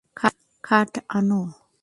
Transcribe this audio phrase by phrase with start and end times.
[0.63, 1.41] খাট আনো!